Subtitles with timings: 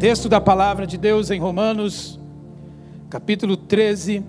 [0.00, 2.18] Texto da palavra de Deus em Romanos,
[3.10, 4.24] capítulo 13,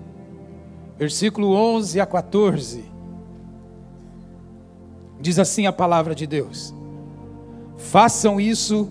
[0.98, 2.84] versículo 11 a 14.
[5.18, 6.74] Diz assim a palavra de Deus:
[7.78, 8.90] Façam isso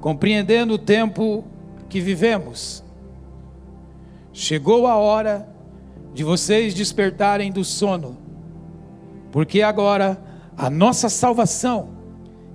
[0.00, 1.44] compreendendo o tempo
[1.86, 2.82] que vivemos.
[4.32, 5.46] Chegou a hora
[6.14, 8.16] de vocês despertarem do sono,
[9.30, 10.18] porque agora
[10.56, 11.90] a nossa salvação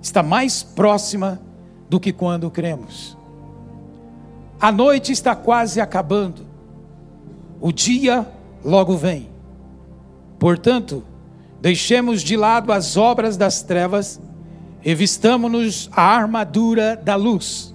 [0.02, 1.40] está mais próxima
[1.88, 3.16] do que quando cremos.
[4.60, 6.46] A noite está quase acabando,
[7.60, 8.26] o dia
[8.64, 9.28] logo vem.
[10.38, 11.04] Portanto,
[11.60, 14.20] deixemos de lado as obras das trevas,
[14.80, 17.74] revistamo-nos a armadura da luz.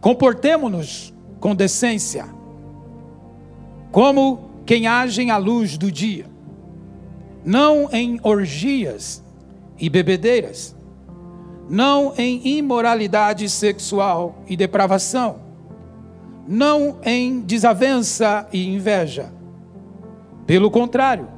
[0.00, 2.26] Comportemo-nos com decência,
[3.92, 6.26] como quem age à luz do dia,
[7.44, 9.22] não em orgias
[9.78, 10.76] e bebedeiras,
[11.70, 15.36] não em imoralidade sexual e depravação,
[16.46, 19.32] não em desavença e inveja.
[20.46, 21.28] Pelo contrário,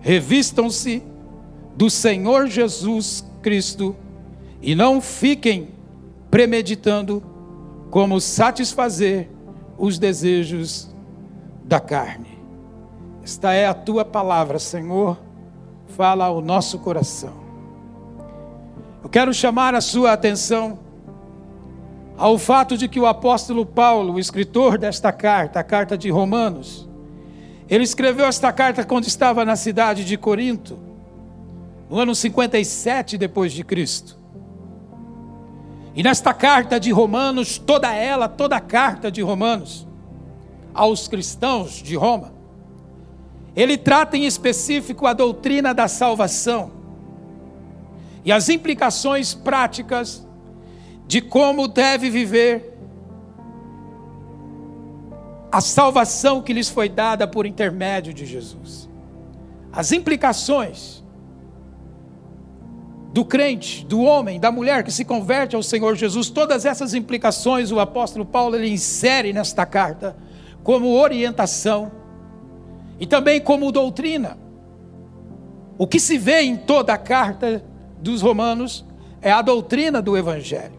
[0.00, 1.02] revistam-se
[1.76, 3.94] do Senhor Jesus Cristo
[4.60, 5.68] e não fiquem
[6.28, 7.22] premeditando
[7.90, 9.30] como satisfazer
[9.78, 10.92] os desejos
[11.64, 12.36] da carne.
[13.22, 15.16] Esta é a tua palavra, Senhor
[15.88, 17.47] fala ao nosso coração.
[19.02, 20.78] Eu quero chamar a sua atenção
[22.16, 26.88] ao fato de que o apóstolo Paulo, o escritor desta carta, a carta de Romanos,
[27.68, 30.78] ele escreveu esta carta quando estava na cidade de Corinto,
[31.88, 34.18] no ano 57 depois de Cristo.
[35.94, 39.86] E nesta carta de Romanos, toda ela, toda a carta de Romanos
[40.74, 42.32] aos cristãos de Roma,
[43.54, 46.77] ele trata em específico a doutrina da salvação
[48.28, 50.22] e as implicações práticas
[51.06, 52.74] de como deve viver
[55.50, 58.86] a salvação que lhes foi dada por intermédio de Jesus.
[59.72, 61.02] As implicações
[63.14, 67.72] do crente, do homem, da mulher que se converte ao Senhor Jesus, todas essas implicações
[67.72, 70.14] o apóstolo Paulo ele insere nesta carta
[70.62, 71.90] como orientação
[73.00, 74.36] e também como doutrina.
[75.78, 77.64] O que se vê em toda a carta
[78.00, 78.84] dos Romanos
[79.20, 80.78] é a doutrina do Evangelho.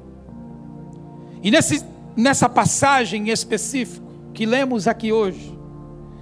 [1.44, 1.86] E nesse,
[2.16, 5.58] nessa passagem específica que lemos aqui hoje,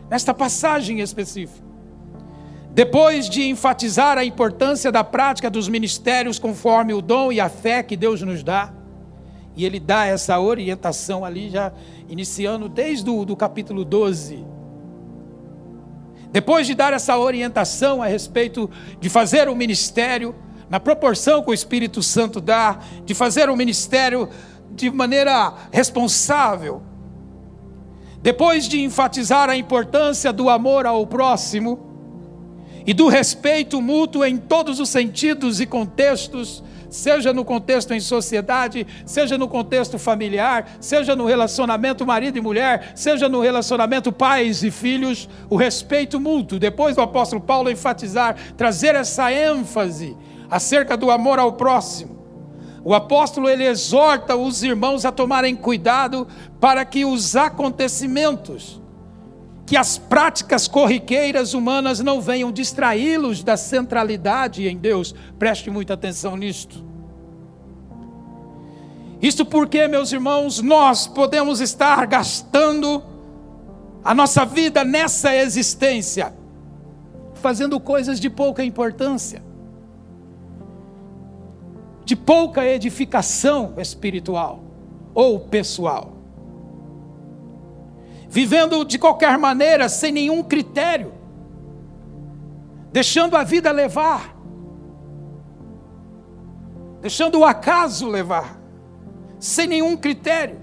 [0.09, 1.65] nesta passagem específica,
[2.71, 7.81] depois de enfatizar a importância da prática dos ministérios conforme o dom e a fé
[7.81, 8.71] que Deus nos dá,
[9.55, 11.73] e ele dá essa orientação ali, já
[12.07, 14.57] iniciando desde o do capítulo 12
[16.31, 18.69] depois de dar essa orientação a respeito
[18.99, 20.35] de fazer o ministério
[20.69, 24.29] na proporção que o Espírito Santo dá, de fazer o ministério
[24.71, 26.81] de maneira responsável,
[28.21, 31.87] depois de enfatizar a importância do amor ao próximo
[32.85, 38.85] e do respeito mútuo em todos os sentidos e contextos, seja no contexto em sociedade,
[39.05, 44.71] seja no contexto familiar, seja no relacionamento marido e mulher, seja no relacionamento pais e
[44.71, 46.59] filhos, o respeito mútuo.
[46.59, 50.15] Depois do apóstolo Paulo enfatizar, trazer essa ênfase
[50.49, 52.17] acerca do amor ao próximo.
[52.83, 56.27] O apóstolo ele exorta os irmãos a tomarem cuidado
[56.59, 58.81] para que os acontecimentos
[59.67, 65.13] que as práticas corriqueiras humanas não venham distraí-los da centralidade em Deus.
[65.37, 66.85] Preste muita atenção nisto.
[69.21, 73.03] Isto porque, meus irmãos, nós podemos estar gastando
[74.05, 76.33] a nossa vida nessa existência,
[77.33, 79.43] fazendo coisas de pouca importância,
[82.07, 84.63] de pouca edificação espiritual
[85.13, 86.13] ou pessoal.
[88.29, 91.11] Vivendo de qualquer maneira, sem nenhum critério,
[92.93, 94.37] deixando a vida levar,
[97.01, 98.57] deixando o acaso levar,
[99.37, 100.61] sem nenhum critério,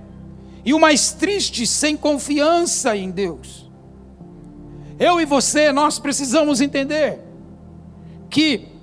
[0.64, 3.70] e o mais triste, sem confiança em Deus.
[4.99, 7.20] Eu e você, nós precisamos entender
[8.31, 8.74] que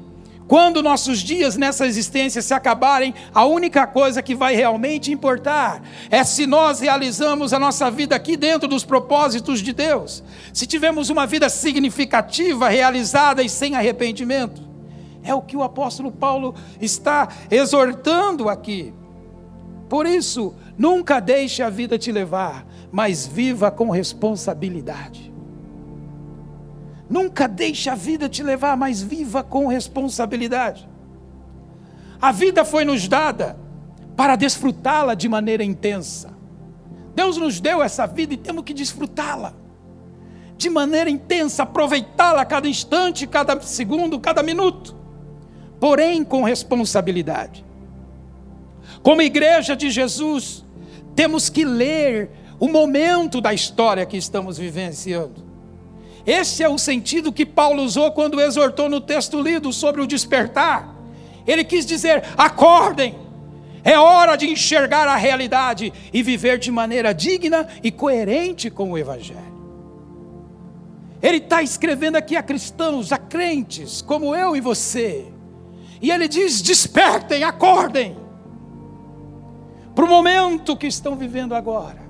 [0.51, 6.25] quando nossos dias nessa existência se acabarem, a única coisa que vai realmente importar é
[6.25, 10.21] se nós realizamos a nossa vida aqui dentro dos propósitos de Deus,
[10.51, 14.61] se tivemos uma vida significativa, realizada e sem arrependimento.
[15.23, 18.93] É o que o apóstolo Paulo está exortando aqui.
[19.87, 25.30] Por isso, nunca deixe a vida te levar, mas viva com responsabilidade.
[27.11, 30.87] Nunca deixe a vida te levar, mas viva com responsabilidade.
[32.21, 33.57] A vida foi nos dada
[34.15, 36.33] para desfrutá-la de maneira intensa.
[37.13, 39.53] Deus nos deu essa vida e temos que desfrutá-la
[40.55, 44.95] de maneira intensa, aproveitá-la a cada instante, cada segundo, cada minuto,
[45.81, 47.65] porém com responsabilidade.
[49.03, 50.63] Como igreja de Jesus,
[51.13, 55.50] temos que ler o momento da história que estamos vivenciando.
[56.25, 60.95] Esse é o sentido que Paulo usou quando exortou no texto lido sobre o despertar.
[61.47, 63.15] Ele quis dizer: acordem,
[63.83, 68.97] é hora de enxergar a realidade e viver de maneira digna e coerente com o
[68.97, 69.51] Evangelho.
[71.21, 75.25] Ele está escrevendo aqui a cristãos, a crentes, como eu e você.
[76.01, 78.17] E ele diz: despertem, acordem,
[79.93, 82.00] para o momento que estão vivendo agora.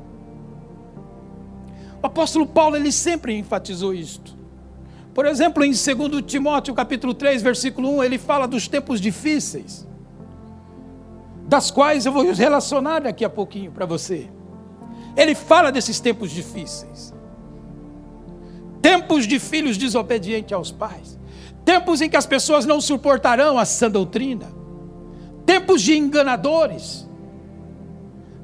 [2.01, 4.35] O apóstolo Paulo, ele sempre enfatizou isto.
[5.13, 9.87] Por exemplo, em 2 Timóteo capítulo 3, versículo 1, ele fala dos tempos difíceis,
[11.47, 14.29] das quais eu vou relacionar daqui a pouquinho para você.
[15.15, 17.13] Ele fala desses tempos difíceis.
[18.81, 21.19] Tempos de filhos desobedientes aos pais,
[21.63, 24.47] tempos em que as pessoas não suportarão a sã doutrina,
[25.45, 27.07] tempos de enganadores,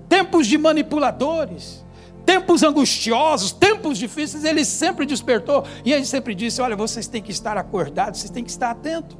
[0.07, 1.83] tempos de manipuladores,
[2.27, 7.31] tempos angustiosos, tempos difíceis, ele sempre despertou e ele sempre disse: Olha, vocês têm que
[7.31, 9.17] estar acordados, vocês têm que estar atentos.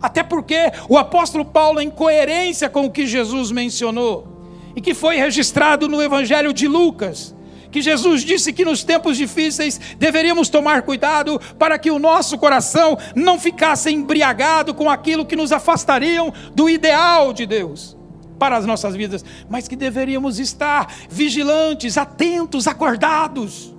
[0.00, 4.28] Até porque o apóstolo Paulo, em coerência com o que Jesus mencionou,
[4.76, 7.34] e que foi registrado no Evangelho de Lucas,
[7.72, 12.96] que Jesus disse que nos tempos difíceis deveríamos tomar cuidado para que o nosso coração
[13.14, 17.95] não ficasse embriagado com aquilo que nos afastariam do ideal de Deus
[18.38, 23.74] para as nossas vidas, mas que deveríamos estar vigilantes, atentos, acordados,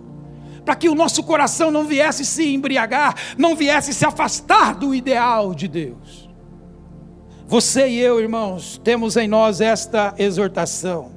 [0.65, 5.53] para que o nosso coração não viesse se embriagar, não viesse se afastar do ideal
[5.53, 6.27] de Deus.
[7.47, 11.13] Você e eu, irmãos, temos em nós esta exortação.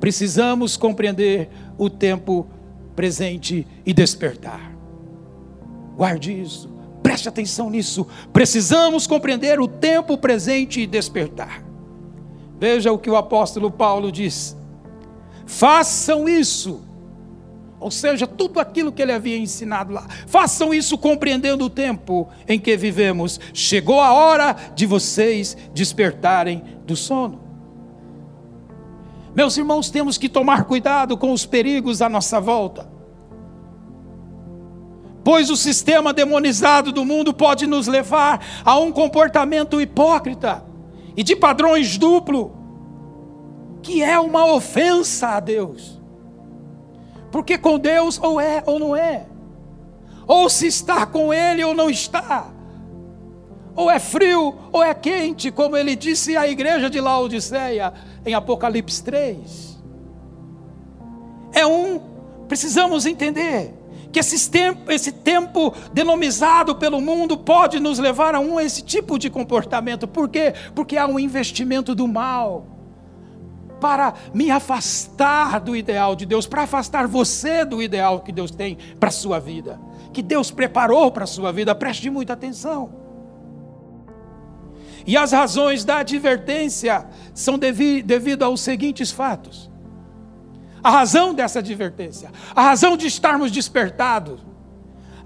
[0.00, 1.48] Precisamos compreender
[1.78, 2.48] o tempo
[2.96, 4.72] presente e despertar.
[5.96, 6.68] Guarde isso,
[7.02, 8.06] preste atenção nisso.
[8.32, 11.69] Precisamos compreender o tempo presente e despertar.
[12.60, 14.54] Veja o que o apóstolo Paulo diz:
[15.46, 16.82] façam isso.
[17.80, 20.06] Ou seja, tudo aquilo que ele havia ensinado lá.
[20.26, 23.40] Façam isso compreendendo o tempo em que vivemos.
[23.54, 27.40] Chegou a hora de vocês despertarem do sono.
[29.34, 32.90] Meus irmãos, temos que tomar cuidado com os perigos à nossa volta.
[35.24, 40.69] Pois o sistema demonizado do mundo pode nos levar a um comportamento hipócrita
[41.16, 42.52] e de padrões duplo,
[43.82, 46.00] que é uma ofensa a Deus.
[47.30, 49.26] Porque com Deus ou é ou não é,
[50.26, 52.50] ou se está com Ele ou não está,
[53.74, 57.92] ou é frio ou é quente, como ele disse à igreja de Laodiceia
[58.26, 59.78] em Apocalipse 3.
[61.52, 62.00] É um,
[62.46, 63.79] precisamos entender
[64.12, 69.18] que esse tempo, esse tempo denomizado pelo mundo pode nos levar a um esse tipo
[69.18, 70.08] de comportamento.
[70.08, 70.54] Por quê?
[70.74, 72.66] Porque há um investimento do mal
[73.80, 78.76] para me afastar do ideal de Deus, para afastar você do ideal que Deus tem
[78.98, 79.80] para a sua vida,
[80.12, 81.74] que Deus preparou para a sua vida.
[81.74, 83.00] Preste muita atenção.
[85.06, 89.69] E as razões da advertência são devi devido aos seguintes fatos.
[90.82, 94.40] A razão dessa advertência, a razão de estarmos despertados,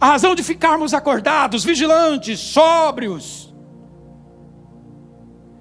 [0.00, 3.54] a razão de ficarmos acordados, vigilantes, sóbrios.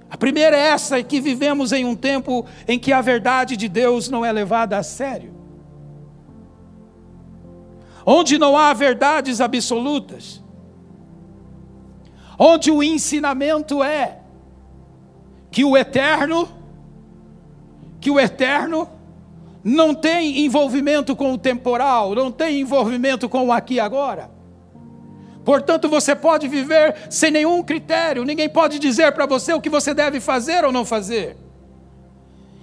[0.09, 3.67] A primeira é essa, é que vivemos em um tempo em que a verdade de
[3.67, 5.33] Deus não é levada a sério.
[8.05, 10.43] Onde não há verdades absolutas
[12.37, 14.19] onde o ensinamento é
[15.51, 16.49] que o eterno,
[18.01, 18.89] que o eterno
[19.63, 24.29] não tem envolvimento com o temporal, não tem envolvimento com o aqui e agora.
[25.45, 29.93] Portanto, você pode viver sem nenhum critério, ninguém pode dizer para você o que você
[29.93, 31.37] deve fazer ou não fazer.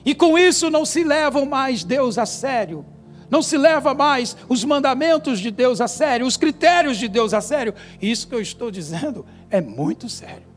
[0.04, 2.84] E com isso não se levam mais Deus a sério,
[3.30, 7.40] não se leva mais os mandamentos de Deus a sério, os critérios de Deus a
[7.40, 7.74] sério.
[8.00, 10.48] Isso que eu estou dizendo é muito sério.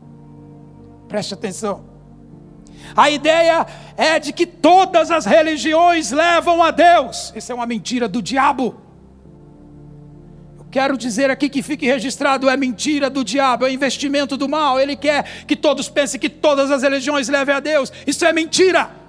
[1.06, 1.93] Preste atenção.
[2.96, 7.32] A ideia é de que todas as religiões levam a Deus.
[7.34, 8.80] Isso é uma mentira do diabo.
[10.58, 14.78] Eu quero dizer aqui que fique registrado: é mentira do diabo, é investimento do mal.
[14.78, 17.92] Ele quer que todos pensem que todas as religiões levem a Deus.
[18.06, 19.04] Isso é mentira.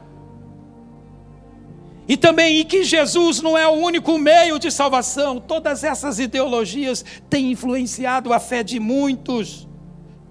[2.08, 5.39] E também e que Jesus não é o único meio de salvação.
[5.39, 9.67] Todas essas ideologias têm influenciado a fé de muitos.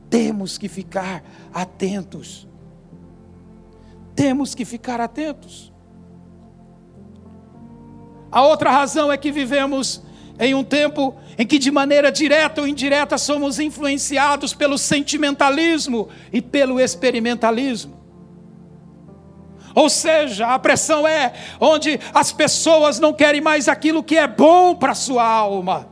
[0.09, 2.44] Temos que ficar atentos.
[4.15, 5.73] Temos que ficar atentos.
[8.31, 10.03] A outra razão é que vivemos
[10.39, 16.43] em um tempo em que, de maneira direta ou indireta, somos influenciados pelo sentimentalismo e
[16.43, 18.03] pelo experimentalismo.
[19.75, 24.75] Ou seja, a pressão é onde as pessoas não querem mais aquilo que é bom
[24.75, 25.89] para a sua alma,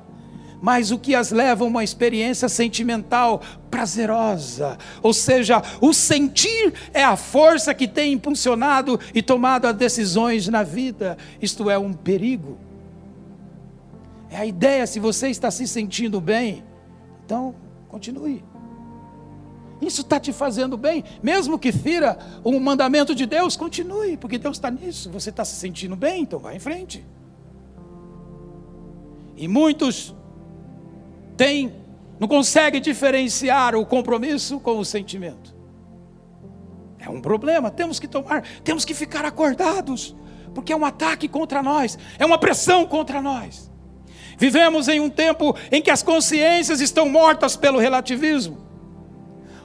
[0.63, 4.79] mas o que as leva a uma experiência sentimental prazerosa.
[5.03, 10.63] Ou seja, o sentir é a força que tem impulsionado e tomado as decisões na
[10.63, 11.19] vida.
[11.41, 12.57] Isto é um perigo.
[14.31, 16.63] É a ideia, se você está se sentindo bem,
[17.27, 17.57] então
[17.89, 18.45] continue.
[19.81, 24.59] Isso está te fazendo bem, mesmo que fira um mandamento de Deus, continue, porque Deus
[24.59, 25.11] está nisso.
[25.11, 27.05] Você está se sentindo bem, então vá em frente.
[29.37, 30.15] E muitos
[31.37, 31.75] têm,
[32.19, 35.55] não conseguem diferenciar o compromisso com o sentimento.
[36.99, 40.15] É um problema, temos que tomar, temos que ficar acordados,
[40.55, 43.71] porque é um ataque contra nós, é uma pressão contra nós.
[44.39, 48.59] Vivemos em um tempo em que as consciências estão mortas pelo relativismo,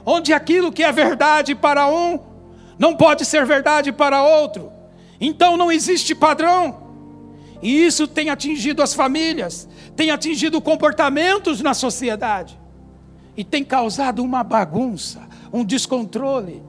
[0.04, 2.18] onde aquilo que é verdade para um
[2.78, 4.72] não pode ser verdade para outro,
[5.20, 6.87] então não existe padrão,
[7.62, 12.58] e isso tem atingido as famílias, tem atingido comportamentos na sociedade,
[13.36, 16.62] e tem causado uma bagunça, um descontrole,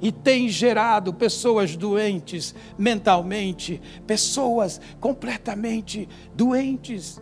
[0.00, 7.20] e tem gerado pessoas doentes mentalmente, pessoas completamente doentes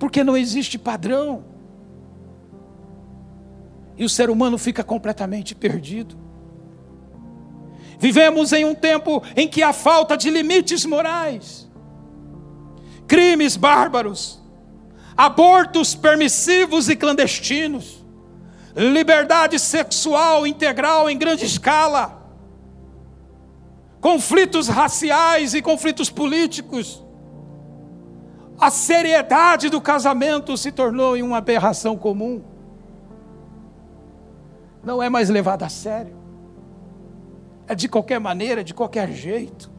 [0.00, 1.44] porque não existe padrão.
[3.98, 6.18] E o ser humano fica completamente perdido.
[8.00, 11.70] Vivemos em um tempo em que há falta de limites morais,
[13.06, 14.42] crimes bárbaros,
[15.14, 18.02] abortos permissivos e clandestinos,
[18.74, 22.26] liberdade sexual integral em grande escala,
[24.00, 27.04] conflitos raciais e conflitos políticos,
[28.58, 32.42] a seriedade do casamento se tornou em uma aberração comum.
[34.82, 36.19] Não é mais levada a sério.
[37.70, 39.70] É de qualquer maneira, de qualquer jeito.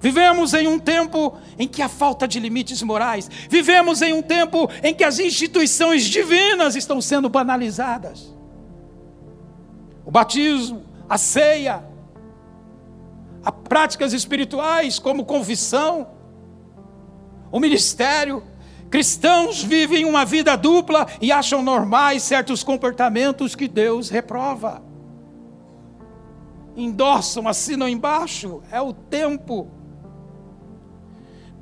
[0.00, 3.30] Vivemos em um tempo em que há falta de limites morais.
[3.50, 8.34] Vivemos em um tempo em que as instituições divinas estão sendo banalizadas.
[10.02, 11.84] O batismo, a ceia,
[13.44, 16.08] as práticas espirituais como confissão,
[17.52, 18.42] o ministério.
[18.88, 24.95] Cristãos vivem uma vida dupla e acham normais certos comportamentos que Deus reprova.
[26.76, 29.68] Endossam, assinam embaixo, é o tempo.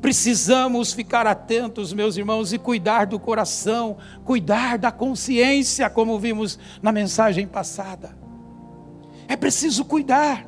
[0.01, 6.93] Precisamos ficar atentos, meus irmãos, e cuidar do coração, cuidar da consciência, como vimos na
[6.93, 8.17] mensagem passada.
[9.29, 10.47] É preciso cuidar.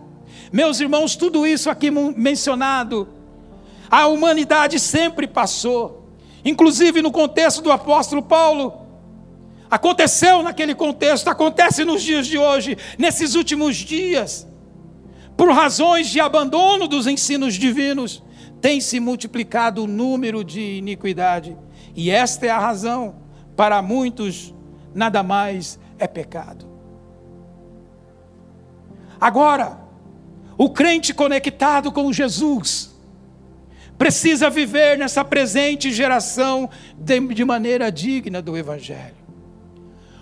[0.53, 3.17] Meus irmãos, tudo isso aqui mencionado
[3.91, 6.11] a humanidade sempre passou,
[6.45, 8.83] inclusive no contexto do apóstolo Paulo.
[9.71, 14.47] Aconteceu naquele contexto, acontece nos dias de hoje, nesses últimos dias.
[15.37, 18.23] Por razões de abandono dos ensinos divinos,
[18.61, 21.57] tem se multiplicado o número de iniquidade.
[21.95, 23.17] E esta é a razão,
[23.55, 24.55] para muitos,
[24.95, 26.67] nada mais é pecado.
[29.21, 29.79] Agora,
[30.59, 32.97] o crente conectado com Jesus,
[33.97, 39.16] precisa viver nessa presente geração de, maneira digna do Evangelho.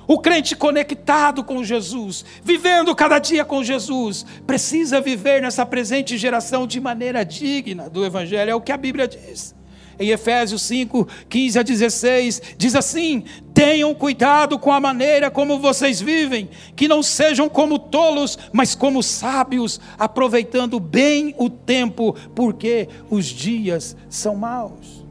[0.06, 6.66] O crente conectado com Jesus, vivendo cada dia com Jesus, precisa viver nessa presente geração
[6.66, 9.54] de maneira digna do Evangelho, é o que a Bíblia diz.
[9.98, 16.00] Em Efésios 5, 15 a 16, diz assim: Tenham cuidado com a maneira como vocês
[16.00, 23.26] vivem, que não sejam como tolos, mas como sábios, aproveitando bem o tempo, porque os
[23.26, 25.04] dias são maus.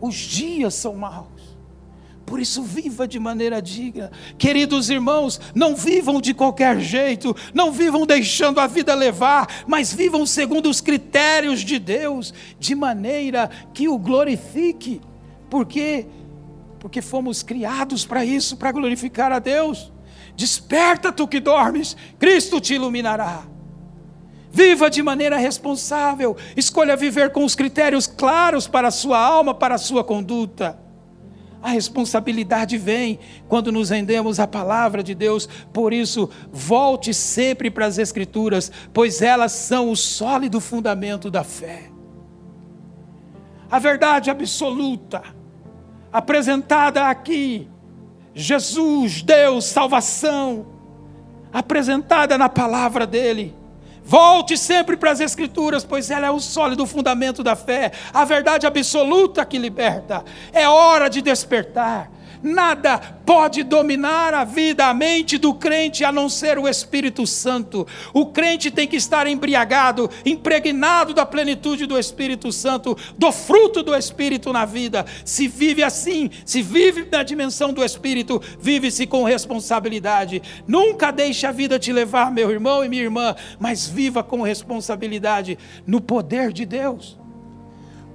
[0.00, 1.37] Os dias são maus.
[2.28, 4.12] Por isso, viva de maneira digna.
[4.36, 10.26] Queridos irmãos, não vivam de qualquer jeito, não vivam deixando a vida levar, mas vivam
[10.26, 15.00] segundo os critérios de Deus, de maneira que o glorifique.
[15.48, 16.06] Por quê?
[16.78, 19.90] Porque fomos criados para isso, para glorificar a Deus.
[20.36, 23.44] Desperta tu que dormes, Cristo te iluminará.
[24.52, 29.76] Viva de maneira responsável, escolha viver com os critérios claros para a sua alma, para
[29.76, 30.87] a sua conduta.
[31.60, 37.86] A responsabilidade vem quando nos rendemos à palavra de Deus, por isso, volte sempre para
[37.86, 41.90] as Escrituras, pois elas são o sólido fundamento da fé.
[43.70, 45.22] A verdade absoluta,
[46.12, 47.68] apresentada aqui,
[48.34, 50.66] Jesus, Deus, salvação,
[51.52, 53.54] apresentada na palavra dele.
[54.08, 58.66] Volte sempre para as Escrituras, pois ela é o sólido fundamento da fé, a verdade
[58.66, 60.24] absoluta que liberta.
[60.50, 62.10] É hora de despertar.
[62.42, 67.86] Nada pode dominar a vida, a mente do crente a não ser o Espírito Santo.
[68.14, 73.94] O crente tem que estar embriagado, impregnado da plenitude do Espírito Santo, do fruto do
[73.94, 75.04] Espírito na vida.
[75.24, 80.42] Se vive assim, se vive na dimensão do Espírito, vive-se com responsabilidade.
[80.66, 85.58] Nunca deixe a vida te levar, meu irmão e minha irmã, mas viva com responsabilidade
[85.86, 87.18] no poder de Deus.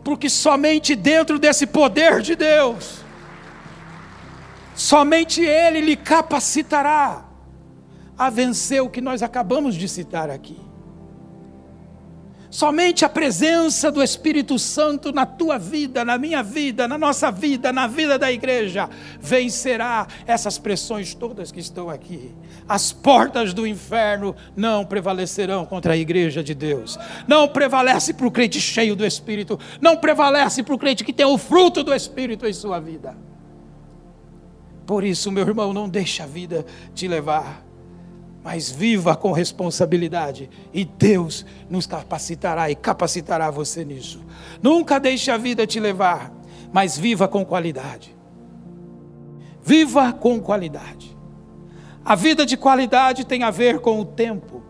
[0.03, 3.02] Porque somente dentro desse poder de Deus,
[4.75, 7.25] Somente Ele lhe capacitará
[8.18, 10.58] a vencer o que nós acabamos de citar aqui.
[12.53, 17.74] Somente a presença do Espírito Santo na tua vida, na minha vida, na nossa vida,
[17.74, 18.88] na vida da igreja,
[19.20, 22.32] vencerá essas pressões todas que estão aqui.
[22.70, 27.00] As portas do inferno não prevalecerão contra a igreja de Deus.
[27.27, 29.60] Não prevalece para o crente cheio do Espírito.
[29.82, 33.18] Não prevalece para o crente que tem o fruto do Espírito em sua vida.
[34.86, 37.63] Por isso, meu irmão, não deixe a vida te levar,
[38.44, 44.22] mas viva com responsabilidade, e Deus nos capacitará e capacitará você nisso.
[44.62, 46.34] Nunca deixe a vida te levar,
[46.74, 48.13] mas viva com qualidade.
[49.63, 51.16] Viva com qualidade.
[52.04, 54.62] A vida de qualidade tem a ver com o tempo,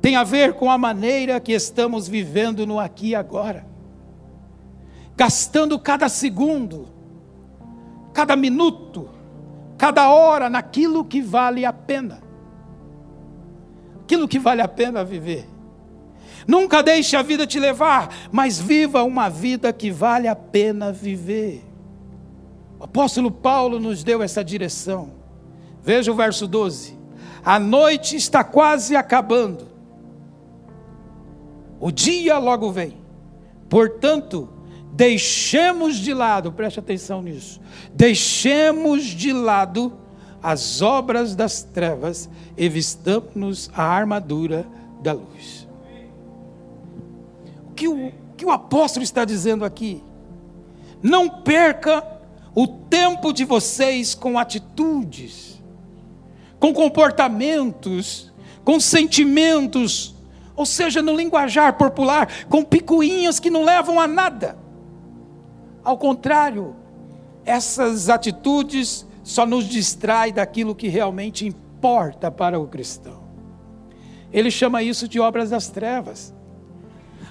[0.00, 3.66] tem a ver com a maneira que estamos vivendo no aqui e agora,
[5.16, 6.97] gastando cada segundo
[8.18, 9.08] cada minuto,
[9.76, 12.20] cada hora naquilo que vale a pena.
[14.02, 15.48] Aquilo que vale a pena viver.
[16.44, 21.64] Nunca deixe a vida te levar, mas viva uma vida que vale a pena viver.
[22.80, 25.12] O apóstolo Paulo nos deu essa direção.
[25.80, 26.98] Veja o verso 12.
[27.44, 29.68] A noite está quase acabando.
[31.78, 32.96] O dia logo vem.
[33.68, 34.48] Portanto,
[34.98, 37.60] deixemos de lado, preste atenção nisso,
[37.94, 39.92] deixemos de lado
[40.42, 44.66] as obras das trevas e vistamos a armadura
[45.00, 45.68] da luz.
[47.70, 50.02] O que o, que o apóstolo está dizendo aqui?
[51.00, 52.04] Não perca
[52.52, 55.62] o tempo de vocês com atitudes,
[56.58, 58.32] com comportamentos,
[58.64, 60.12] com sentimentos,
[60.56, 64.66] ou seja, no linguajar popular, com picuinhas que não levam a nada.
[65.84, 66.74] Ao contrário,
[67.44, 73.22] essas atitudes só nos distrai daquilo que realmente importa para o cristão.
[74.32, 76.34] Ele chama isso de obras das trevas.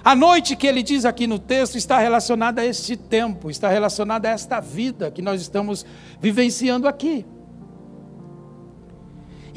[0.04, 4.28] A noite que ele diz aqui no texto está relacionada a este tempo, está relacionada
[4.28, 5.84] a esta vida que nós estamos
[6.20, 7.24] vivenciando aqui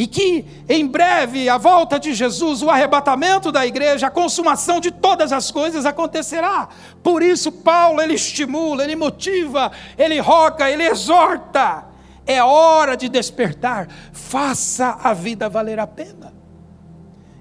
[0.02, 4.90] e que em breve a volta de Jesus, o arrebatamento da igreja, a consumação de
[4.90, 6.70] todas as coisas acontecerá.
[7.04, 11.86] Por isso Paulo ele estimula, ele motiva, ele roga, ele exorta.
[12.26, 13.90] É hora de despertar.
[14.12, 16.34] Faça a vida valer a pena.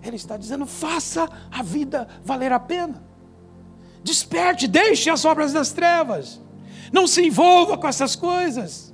[0.05, 3.03] Ele está dizendo: faça a vida valer a pena.
[4.05, 6.39] Desperte, deixe as obras das trevas.
[6.93, 8.93] Não se envolva com essas coisas.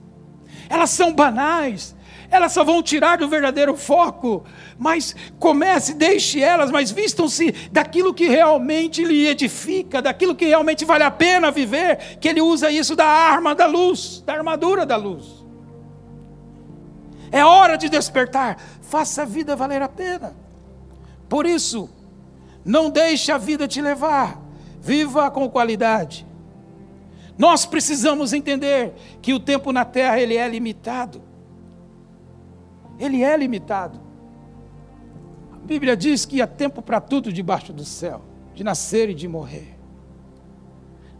[0.68, 1.95] Elas são banais,
[2.30, 4.44] elas só vão tirar do verdadeiro foco.
[4.78, 11.04] Mas comece, deixe elas, mas vistam-se daquilo que realmente lhe edifica, daquilo que realmente vale
[11.04, 15.44] a pena viver, que ele usa isso da arma da luz, da armadura da luz.
[17.30, 20.34] É hora de despertar, faça a vida valer a pena.
[21.28, 21.88] Por isso,
[22.64, 24.40] não deixe a vida te levar,
[24.80, 26.26] viva com qualidade.
[27.38, 31.25] Nós precisamos entender que o tempo na terra ele é limitado
[32.98, 34.00] ele é limitado.
[35.52, 38.22] A Bíblia diz que há tempo para tudo debaixo do céu,
[38.54, 39.76] de nascer e de morrer.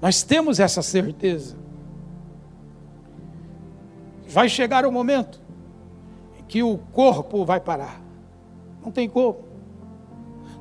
[0.01, 1.57] Nós temos essa certeza.
[4.29, 5.41] Vai chegar o momento
[6.39, 8.01] em que o corpo vai parar.
[8.83, 9.45] Não tem como.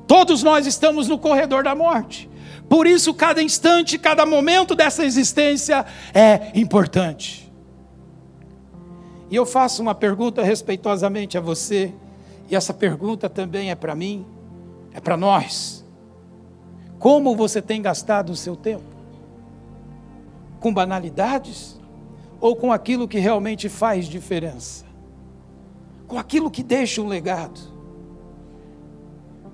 [0.06, 2.30] Todos nós estamos no corredor da morte.
[2.68, 7.45] Por isso, cada instante, cada momento dessa existência é importante.
[9.30, 11.92] E eu faço uma pergunta respeitosamente a você,
[12.48, 14.24] e essa pergunta também é para mim,
[14.92, 15.84] é para nós.
[16.98, 18.84] Como você tem gastado o seu tempo?
[20.60, 21.78] Com banalidades?
[22.40, 24.84] Ou com aquilo que realmente faz diferença?
[26.06, 27.60] Com aquilo que deixa um legado?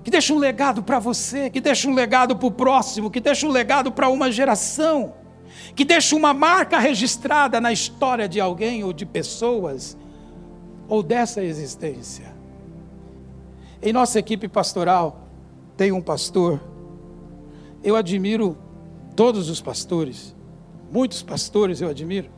[0.03, 3.47] Que deixa um legado para você, que deixa um legado para o próximo, que deixa
[3.47, 5.13] um legado para uma geração
[5.75, 9.97] que deixa uma marca registrada na história de alguém ou de pessoas
[10.87, 12.33] ou dessa existência.
[13.81, 15.27] Em nossa equipe pastoral,
[15.75, 16.61] tem um pastor.
[17.83, 18.57] Eu admiro
[19.15, 20.35] todos os pastores,
[20.91, 22.29] muitos pastores eu admiro,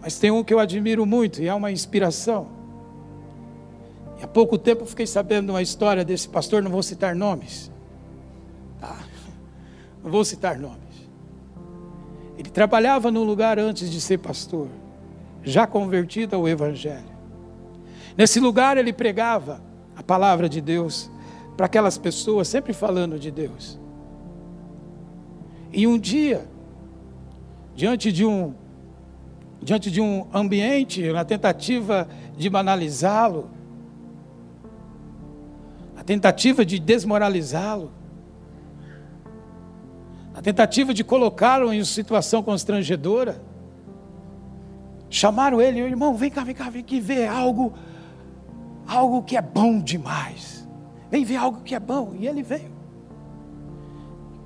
[0.00, 2.48] mas tem um que eu admiro muito e é uma inspiração.
[4.18, 7.70] E há pouco tempo fiquei sabendo uma história desse pastor, não vou citar nomes.
[8.80, 8.96] Tá?
[10.02, 10.89] Não vou citar nomes.
[12.40, 14.68] Ele trabalhava num lugar antes de ser pastor,
[15.44, 17.04] já convertido ao Evangelho.
[18.16, 19.60] Nesse lugar ele pregava
[19.94, 21.10] a palavra de Deus
[21.54, 23.78] para aquelas pessoas, sempre falando de Deus.
[25.70, 26.48] E um dia,
[27.76, 28.54] diante de um
[29.62, 33.50] diante de um ambiente, na tentativa de banalizá-lo,
[35.94, 37.92] a tentativa de desmoralizá-lo,
[40.34, 43.42] a tentativa de colocá-lo em situação constrangedora,
[45.08, 47.72] chamaram ele, irmão, vem cá, vem cá, vem aqui ver algo,
[48.86, 50.68] algo que é bom demais.
[51.10, 52.14] Vem ver algo que é bom.
[52.18, 52.70] E ele veio.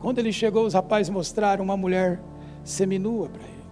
[0.01, 2.21] Quando ele chegou, os rapazes mostraram uma mulher
[2.63, 3.65] seminua para ele,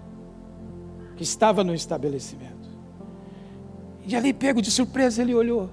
[1.16, 2.52] que estava no estabelecimento.
[4.06, 5.70] E ali, pego de surpresa, ele olhou.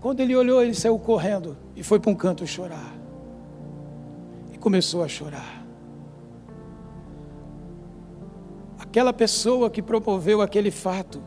[0.00, 3.01] Quando ele olhou, ele saiu correndo e foi para um canto chorar.
[4.62, 5.66] Começou a chorar.
[8.78, 11.20] Aquela pessoa que promoveu aquele fato,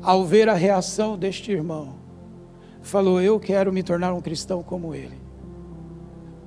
[0.00, 1.96] ao ver a reação deste irmão,
[2.80, 5.20] falou: Eu quero me tornar um cristão como ele.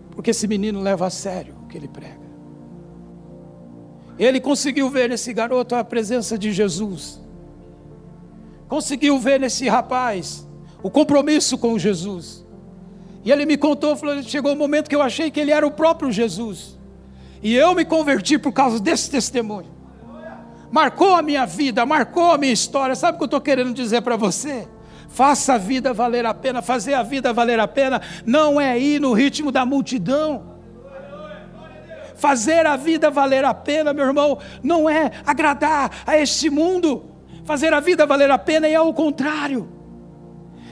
[0.09, 2.25] Porque esse menino leva a sério o que ele prega.
[4.17, 7.21] Ele conseguiu ver nesse garoto a presença de Jesus.
[8.67, 10.47] Conseguiu ver nesse rapaz
[10.81, 12.44] o compromisso com Jesus.
[13.25, 15.71] E ele me contou, falou, chegou um momento que eu achei que ele era o
[15.71, 16.77] próprio Jesus.
[17.41, 19.73] E eu me converti por causa desse testemunho.
[20.71, 22.95] Marcou a minha vida, marcou a minha história.
[22.95, 24.67] Sabe o que eu estou querendo dizer para você?
[25.09, 26.61] Faça a vida valer a pena.
[26.61, 30.55] Fazer a vida valer a pena não é ir no ritmo da multidão.
[32.15, 37.05] Fazer a vida valer a pena, meu irmão, não é agradar a este mundo.
[37.43, 39.74] Fazer a vida valer a pena é ao contrário.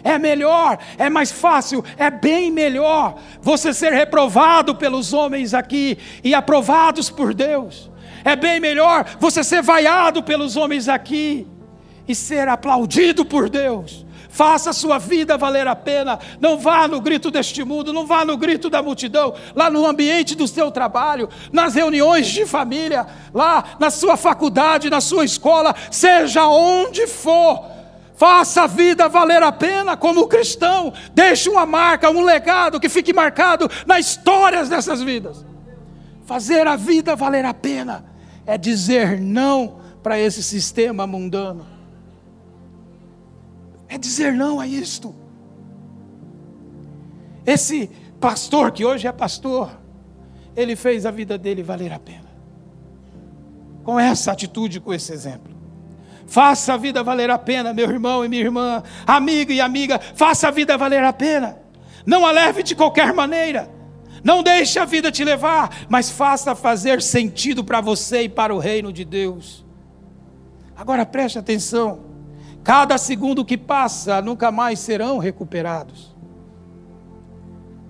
[0.04, 6.34] É melhor, é mais fácil, é bem melhor você ser reprovado pelos homens aqui e
[6.36, 7.90] aprovados por Deus.
[8.24, 11.48] É bem melhor você ser vaiado pelos homens aqui
[12.08, 16.18] e ser aplaudido por Deus Faça a sua vida valer a pena.
[16.42, 20.34] Não vá no grito deste mundo, não vá no grito da multidão, lá no ambiente
[20.34, 26.48] do seu trabalho, nas reuniões de família, lá na sua faculdade, na sua escola, seja
[26.48, 27.73] onde for.
[28.24, 30.94] Faça a vida valer a pena como cristão.
[31.14, 35.46] Deixe uma marca, um legado que fique marcado nas histórias dessas vidas.
[36.24, 38.06] Fazer a vida valer a pena
[38.46, 41.68] é dizer não para esse sistema mundano
[43.90, 45.14] é dizer não a isto.
[47.46, 49.70] Esse pastor, que hoje é pastor,
[50.56, 52.32] ele fez a vida dele valer a pena.
[53.84, 55.53] Com essa atitude, com esse exemplo.
[56.28, 60.48] Faça a vida valer a pena, meu irmão e minha irmã, amigo e amiga, faça
[60.48, 61.58] a vida valer a pena.
[62.06, 63.70] Não a leve de qualquer maneira.
[64.24, 68.60] Não deixe a vida te levar, mas faça fazer sentido para você e para o
[68.60, 69.66] reino de Deus.
[70.76, 72.06] Agora preste atenção.
[72.64, 76.16] Cada segundo que passa, nunca mais serão recuperados.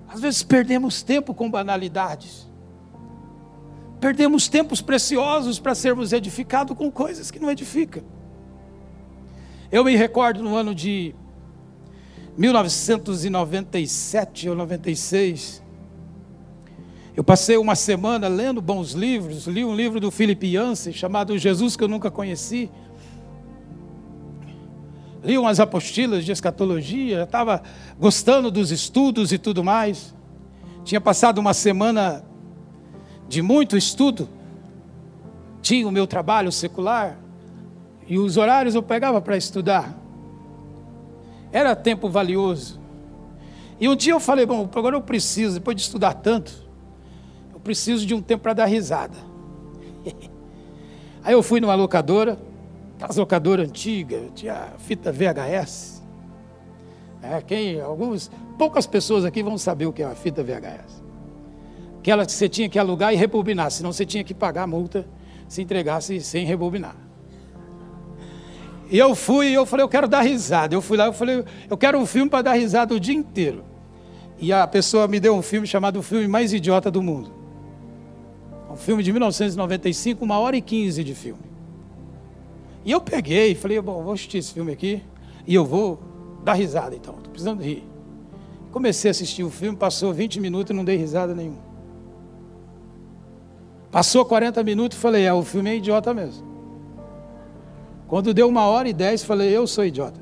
[0.08, 2.52] Às vezes perdemos tempo com banalidades.
[4.00, 8.04] Perdemos tempos preciosos para sermos edificados com coisas que não edificam.
[9.74, 11.16] Eu me recordo no ano de
[12.38, 15.64] 1997 ou 96.
[17.16, 21.76] Eu passei uma semana lendo bons livros, li um livro do Philip Yancey chamado Jesus
[21.76, 22.70] que eu nunca conheci
[25.24, 27.64] li umas apostilas de escatologia, estava
[27.98, 30.14] gostando dos estudos e tudo mais.
[30.84, 32.24] Tinha passado uma semana
[33.28, 34.30] de muito estudo.
[35.64, 37.23] Tinha o meu trabalho secular
[38.08, 39.98] e os horários eu pegava para estudar.
[41.52, 42.80] Era tempo valioso.
[43.80, 46.52] E um dia eu falei: bom, agora eu preciso, depois de estudar tanto,
[47.54, 49.18] eu preciso de um tempo para dar risada.
[51.24, 52.38] Aí eu fui numa locadora
[53.04, 56.02] Aquelas locadoras antigas, tinha fita VHS.
[57.22, 61.04] É, quem, alguns, poucas pessoas aqui vão saber o que é a fita VHS.
[62.00, 65.06] Aquela que você tinha que alugar e rebobinar, senão você tinha que pagar a multa
[65.50, 66.96] se entregasse sem rebobinar.
[68.89, 70.76] E eu fui, eu falei, eu quero dar risada.
[70.76, 73.63] Eu fui lá, eu falei, eu quero um filme para dar risada o dia inteiro.
[74.38, 77.32] E a pessoa me deu um filme chamado O Filme Mais Idiota do Mundo.
[78.69, 81.43] Um filme de 1995, uma hora e quinze de filme.
[82.84, 85.02] E eu peguei e falei, bom, vou assistir esse filme aqui
[85.48, 86.02] e eu vou
[86.43, 87.84] dar risada então, estou precisando rir.
[88.72, 91.62] Comecei a assistir o filme, passou 20 minutos e não dei risada nenhuma.
[93.91, 96.53] Passou 40 minutos e falei, é, o filme é idiota mesmo.
[98.13, 100.19] Quando deu uma hora e dez, falei, eu sou idiota.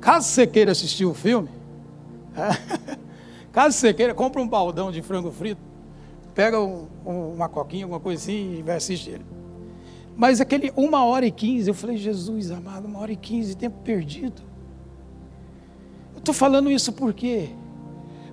[0.00, 1.48] Caso você queira assistir o filme,
[3.52, 5.60] caso você queira, compra um baldão de frango frito,
[6.34, 9.26] pega um, um, uma coquinha, alguma coisa assim e vai assistir ele.
[10.16, 13.78] Mas aquele uma hora e quinze, eu falei, Jesus amado, uma hora e quinze, tempo
[13.84, 14.42] perdido.
[16.12, 17.50] Eu estou falando isso por quê?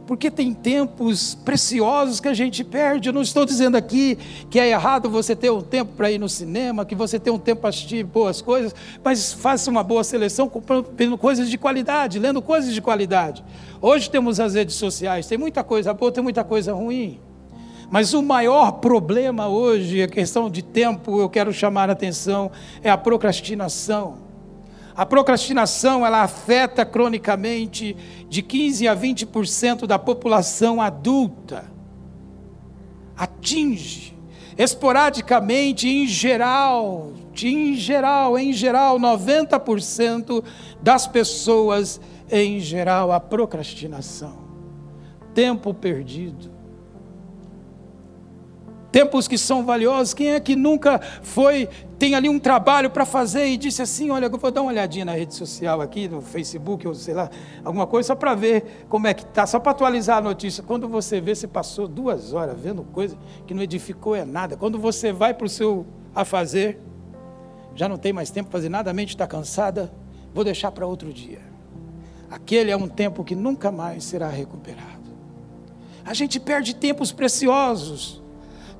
[0.06, 3.10] Porque tem tempos preciosos que a gente perde.
[3.10, 4.18] Eu não estou dizendo aqui
[4.50, 7.40] que é errado você ter um tempo para ir no cinema, que você ter um
[7.40, 12.42] tempo para assistir boas coisas, mas faça uma boa seleção comprando coisas de qualidade, lendo
[12.42, 13.44] coisas de qualidade.
[13.82, 17.20] Hoje temos as redes sociais, tem muita coisa boa, tem muita coisa ruim.
[17.90, 22.52] Mas o maior problema hoje, a questão de tempo, eu quero chamar a atenção,
[22.84, 24.25] é a procrastinação.
[24.96, 27.98] A procrastinação, ela afeta cronicamente
[28.30, 31.66] de 15 a 20% da população adulta.
[33.18, 34.16] Atinge
[34.58, 37.12] esporadicamente, em geral,
[37.44, 40.42] em geral, em geral, 90%
[40.82, 42.00] das pessoas,
[42.32, 44.46] em geral, a procrastinação.
[45.34, 46.55] Tempo perdido
[48.96, 50.14] tempos que são valiosos.
[50.14, 51.68] Quem é que nunca foi,
[52.00, 55.04] tem ali um trabalho para fazer e disse assim: Olha, eu vou dar uma olhadinha
[55.04, 57.30] na rede social aqui, no Facebook, ou sei lá,
[57.62, 60.64] alguma coisa, só para ver como é que está, só para atualizar a notícia.
[60.64, 64.56] Quando você vê, você passou duas horas vendo coisa que não edificou é nada.
[64.56, 66.80] Quando você vai para o seu a fazer,
[67.76, 69.92] já não tem mais tempo para fazer nada, a mente está cansada,
[70.34, 71.42] vou deixar para outro dia.
[72.32, 75.04] Aquele é um tempo que nunca mais será recuperado.
[76.06, 78.24] A gente perde tempos preciosos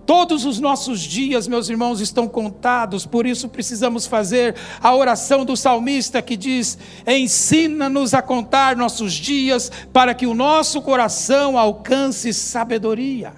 [0.06, 5.58] Todos os nossos dias, meus irmãos, estão contados, por isso precisamos fazer a oração do
[5.58, 13.34] salmista que diz: Ensina-nos a contar nossos dias, para que o nosso coração alcance sabedoria.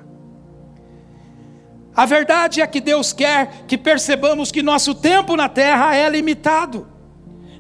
[1.96, 6.86] A verdade é que Deus quer que percebamos que nosso tempo na terra é limitado,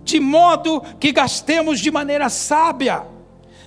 [0.04, 3.17] de modo que gastemos de maneira sábia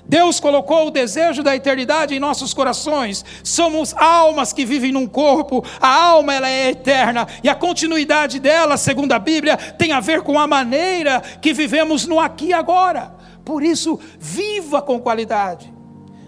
[0.06, 3.24] Deus colocou o desejo da eternidade em nossos corações.
[3.42, 5.64] Somos almas que vivem num corpo.
[5.80, 10.22] A alma ela é eterna e a continuidade dela, segundo a Bíblia, tem a ver
[10.22, 13.14] com a maneira que vivemos no aqui e agora.
[13.44, 15.79] Por isso, viva com qualidade.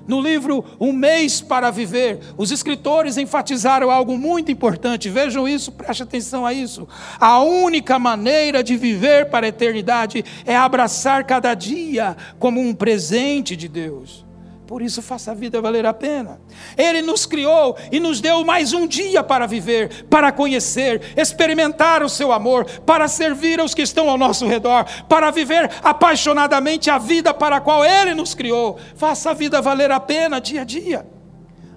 [0.07, 5.09] No livro Um Mês para Viver, os escritores enfatizaram algo muito importante.
[5.09, 6.89] Vejam isso, preste atenção a isso.
[7.21, 13.55] A única maneira de viver para a eternidade é abraçar cada dia como um presente
[13.57, 14.25] de Deus.
[14.73, 16.41] Por isso, faça a vida valer a pena.
[16.79, 22.09] Ele nos criou e nos deu mais um dia para viver, para conhecer, experimentar o
[22.09, 27.35] seu amor, para servir aos que estão ao nosso redor, para viver apaixonadamente a vida
[27.35, 28.79] para a qual Ele nos criou.
[28.97, 31.07] Faça a vida valer a pena dia a dia.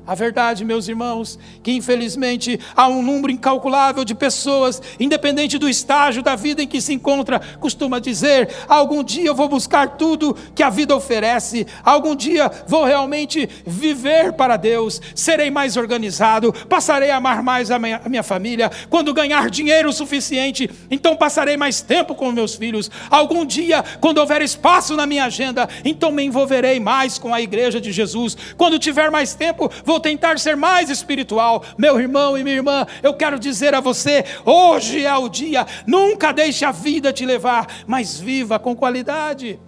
[0.08, 6.22] A verdade, meus irmãos, que infelizmente há um número incalculável de pessoas, independente do estágio
[6.22, 10.62] da vida em que se encontra, costuma dizer: algum dia eu vou buscar tudo que
[10.62, 17.18] a vida oferece, algum dia vou realmente viver para Deus, serei mais organizado, passarei a
[17.18, 22.14] amar mais a minha, a minha família, quando ganhar dinheiro suficiente, então passarei mais tempo
[22.14, 22.92] com meus filhos.
[23.10, 27.82] Algum dia, quando houver espaço na minha agenda, então me envolverei mais com a igreja
[27.82, 28.38] de Jesus.
[28.56, 31.64] Quando tiver mais tempo, vou vou tentar ser mais espiritual.
[31.78, 36.34] Meu irmão e minha irmã, eu quero dizer a você: hoje é o dia, nunca
[36.34, 39.60] deixe a vida te levar, mas viva com qualidade,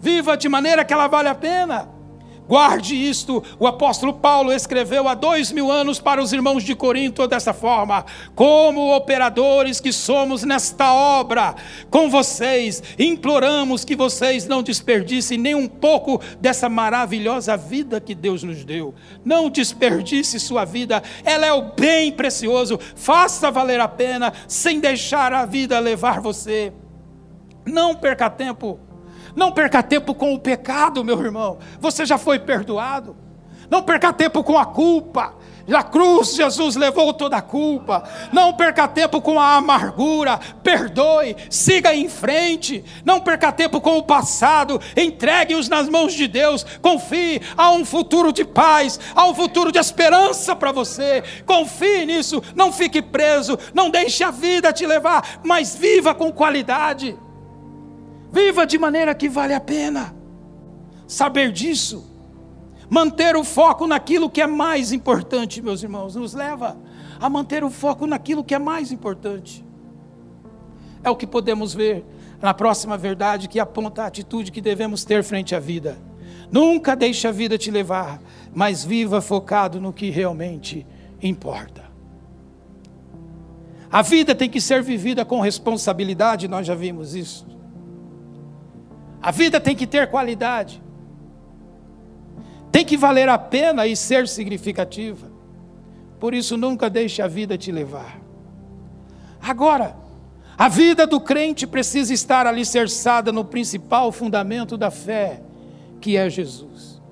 [0.00, 1.95] viva de maneira que ela vale a pena.
[2.48, 7.26] Guarde isto, o apóstolo Paulo escreveu há dois mil anos para os irmãos de Corinto
[7.26, 8.06] dessa forma:
[8.36, 11.56] como operadores que somos nesta obra,
[11.90, 18.44] com vocês, imploramos que vocês não desperdicem nem um pouco dessa maravilhosa vida que Deus
[18.44, 18.94] nos deu.
[19.24, 25.32] Não desperdice sua vida, ela é o bem precioso, faça valer a pena, sem deixar
[25.32, 26.72] a vida levar você.
[27.66, 28.78] Não perca tempo
[29.36, 31.58] não perca tempo com o pecado, meu irmão.
[31.78, 33.14] Você já foi perdoado.
[33.70, 35.34] Não perca tempo com a culpa.
[35.66, 38.08] Na cruz, Jesus levou toda a culpa.
[38.32, 40.38] Não perca tempo com a amargura.
[40.62, 42.84] Perdoe, siga em frente.
[43.04, 44.80] Não perca tempo com o passado.
[44.96, 46.64] Entregue-os nas mãos de Deus.
[46.80, 47.42] Confie.
[47.56, 48.98] Há um futuro de paz.
[49.14, 51.22] Há um futuro de esperança para você.
[51.44, 52.40] Confie nisso.
[52.54, 53.58] Não fique preso.
[53.74, 55.40] Não deixe a vida te levar.
[55.42, 57.18] Mas viva com qualidade.
[58.36, 60.14] Viva de maneira que vale a pena.
[61.08, 62.04] Saber disso,
[62.90, 66.76] manter o foco naquilo que é mais importante, meus irmãos, nos leva
[67.18, 69.64] a manter o foco naquilo que é mais importante.
[71.02, 72.04] É o que podemos ver
[72.42, 75.96] na próxima verdade que aponta a atitude que devemos ter frente à vida.
[76.52, 78.20] Nunca deixe a vida te levar,
[78.54, 80.86] mas viva focado no que realmente
[81.22, 81.86] importa.
[83.90, 87.55] A vida tem que ser vivida com responsabilidade, nós já vimos isso.
[89.26, 90.80] A vida tem que ter qualidade.
[92.70, 95.26] Tem que valer a pena e ser significativa.
[96.20, 98.20] Por isso, nunca deixe a vida te levar.
[99.42, 99.96] Agora,
[100.56, 105.42] a vida do crente precisa estar alicerçada no principal fundamento da fé,
[106.00, 107.02] que é Jesus.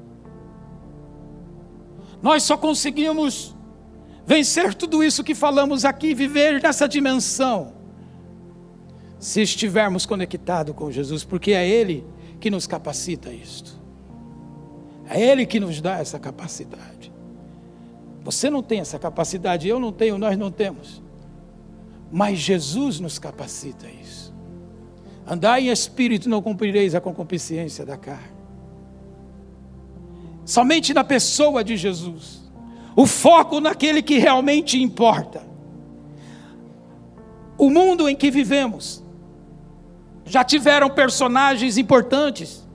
[2.23, 3.57] Nós só conseguimos
[4.25, 7.74] vencer tudo isso que falamos aqui, viver nessa dimensão,
[9.25, 12.05] se estivermos conectados com Jesus, porque é Ele
[12.39, 13.81] que nos capacita isto.
[15.09, 17.11] É Ele que nos dá essa capacidade.
[18.23, 21.03] Você não tem essa capacidade, eu não tenho, nós não temos.
[22.13, 24.31] Mas Jesus nos capacita isso.
[25.27, 28.37] Andar em espírito não cumprireis a concupiscência da carne.
[30.45, 32.43] Somente na pessoa de Jesus.
[32.95, 35.43] O foco naquele que realmente importa.
[37.57, 39.03] O mundo em que vivemos
[40.25, 42.67] já tiveram personagens importantes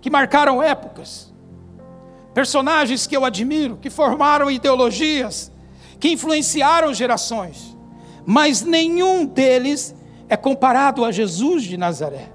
[0.00, 1.32] que marcaram épocas.
[2.34, 5.50] Personagens que eu admiro, que formaram ideologias,
[5.98, 7.78] que influenciaram gerações
[8.30, 9.94] mas nenhum deles
[10.28, 12.28] é comparado a Jesus de Nazaré.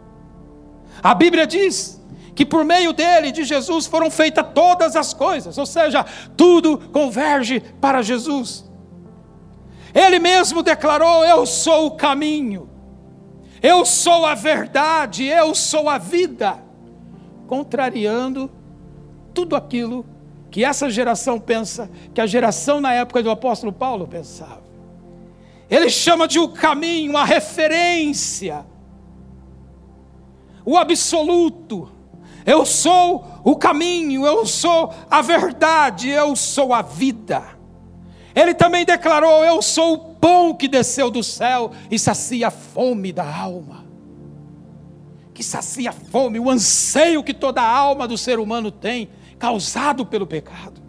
[1.03, 2.01] A Bíblia diz
[2.33, 6.03] que por meio dele, de Jesus, foram feitas todas as coisas, ou seja,
[6.35, 8.67] tudo converge para Jesus.
[9.93, 12.67] Ele mesmo declarou: Eu sou o caminho,
[13.63, 16.61] eu sou a verdade, eu sou a vida,
[17.47, 18.51] contrariando
[19.33, 20.05] tudo aquilo
[20.51, 24.61] que essa geração pensa, que a geração na época do apóstolo Paulo pensava.
[25.69, 28.65] Ele chama de o caminho, a referência,
[30.65, 31.89] o absoluto.
[32.45, 37.62] Eu sou o caminho, eu sou a verdade, eu sou a vida.
[38.35, 43.11] Ele também declarou: Eu sou o pão que desceu do céu e sacia a fome
[43.11, 43.83] da alma.
[45.33, 50.05] Que sacia a fome, o anseio que toda a alma do ser humano tem, causado
[50.05, 50.81] pelo pecado,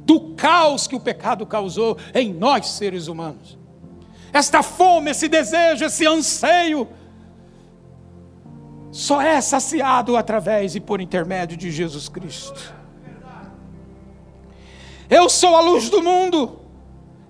[0.00, 3.56] do caos que o pecado causou em nós seres humanos
[4.36, 6.88] esta fome, esse desejo, esse anseio,
[8.92, 12.74] só é saciado através e por intermédio de Jesus Cristo.
[15.08, 16.60] Eu sou a luz do mundo.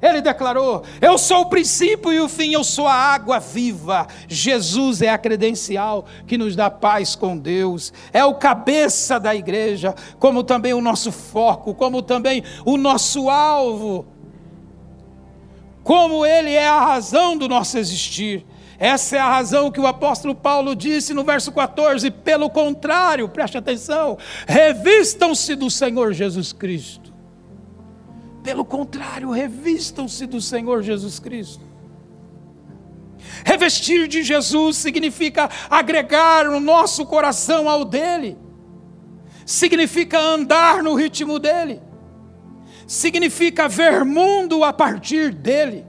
[0.09, 4.07] Ele declarou: Eu sou o princípio e o fim, eu sou a água viva.
[4.29, 9.95] Jesus é a credencial que nos dá paz com Deus, é o cabeça da igreja,
[10.19, 14.07] como também o nosso foco, como também o nosso alvo
[15.87, 18.45] como Ele é a razão do nosso existir.
[18.77, 23.57] Essa é a razão que o apóstolo Paulo disse no verso 14: pelo contrário, preste
[23.57, 27.06] atenção, revistam-se do Senhor Jesus Cristo.
[28.47, 31.65] Pelo contrário, revistam-se do Senhor Jesus Cristo.
[33.45, 38.39] Revestir de Jesus significa agregar o nosso coração ao dele,
[39.45, 41.83] significa andar no ritmo dele
[42.87, 45.85] significa ver mundo a partir dele,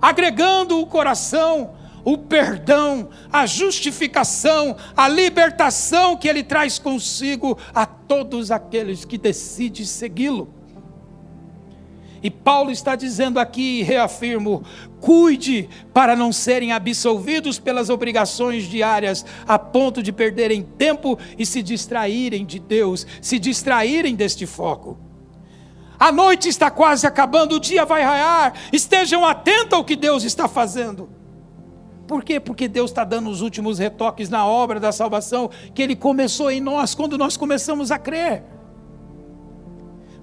[0.00, 8.50] agregando o coração, o perdão, a justificação, a libertação que ele traz consigo a todos
[8.50, 10.59] aqueles que decidem segui-lo.
[12.22, 14.62] E Paulo está dizendo aqui, reafirmo:
[15.00, 21.62] cuide para não serem absolvidos pelas obrigações diárias, a ponto de perderem tempo e se
[21.62, 24.98] distraírem de Deus, se distraírem deste foco.
[25.98, 28.54] A noite está quase acabando, o dia vai raiar.
[28.72, 31.10] Estejam atentos ao que Deus está fazendo.
[32.06, 32.40] Por quê?
[32.40, 36.60] Porque Deus está dando os últimos retoques na obra da salvação que Ele começou em
[36.60, 38.42] nós quando nós começamos a crer.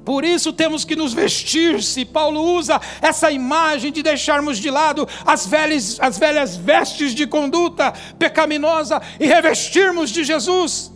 [0.07, 2.05] Por isso temos que nos vestir-se.
[2.05, 7.91] Paulo usa essa imagem de deixarmos de lado as velhas, as velhas vestes de conduta
[8.17, 10.93] pecaminosa e revestirmos de Jesus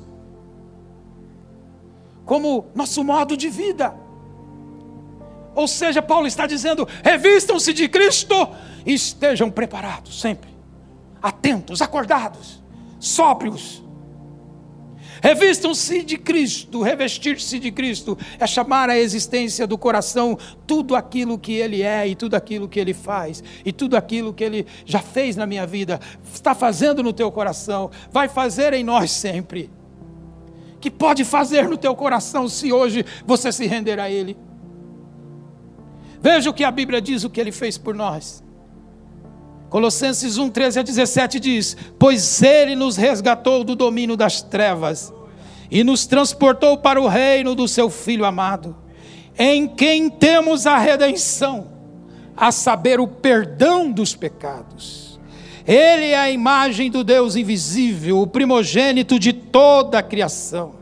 [2.24, 3.94] como nosso modo de vida.
[5.54, 8.48] Ou seja, Paulo está dizendo: revistam-se de Cristo
[8.86, 10.50] e estejam preparados sempre,
[11.22, 12.64] atentos, acordados,
[12.98, 13.84] sóbrios.
[15.22, 21.54] Revistam-se de Cristo, revestir-se de Cristo é chamar a existência do coração tudo aquilo que
[21.54, 25.36] Ele é e tudo aquilo que Ele faz e tudo aquilo que Ele já fez
[25.36, 26.00] na minha vida,
[26.34, 29.70] está fazendo no teu coração, vai fazer em nós sempre.
[30.80, 34.36] Que pode fazer no teu coração se hoje você se render a Ele.
[36.20, 38.44] Veja o que a Bíblia diz, o que ele fez por nós.
[39.72, 45.14] Colossenses 1, 13 a 17 diz: Pois ele nos resgatou do domínio das trevas
[45.72, 48.76] e nos transportou para o reino do seu Filho amado,
[49.40, 51.70] em quem temos a redenção,
[52.36, 55.18] a saber, o perdão dos pecados.
[55.66, 60.76] Ele é a imagem do Deus invisível, o primogênito de toda a criação,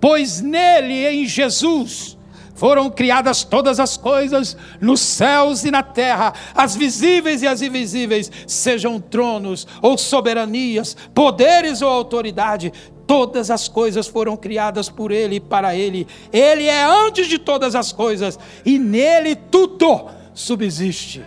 [0.00, 2.16] pois nele, em Jesus,
[2.64, 8.32] foram criadas todas as coisas nos céus e na terra, as visíveis e as invisíveis,
[8.46, 12.72] sejam tronos ou soberanias, poderes ou autoridade,
[13.06, 16.06] todas as coisas foram criadas por Ele e para Ele.
[16.32, 21.22] Ele é antes de todas as coisas e nele tudo subsiste.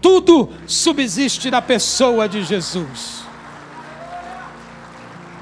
[0.00, 3.29] Tudo subsiste na pessoa de Jesus.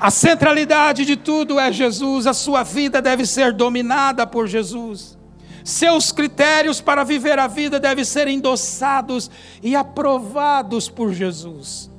[0.01, 5.18] A centralidade de tudo é Jesus, a sua vida deve ser dominada por Jesus.
[5.64, 9.30] Seus critérios para viver a vida devem ser endossados
[9.62, 11.90] e aprovados por Jesus.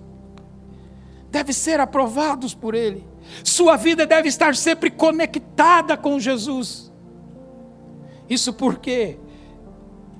[1.30, 3.06] Deve ser aprovados por Ele.
[3.44, 6.92] Sua vida deve estar sempre conectada com Jesus.
[8.30, 9.20] Isso porque,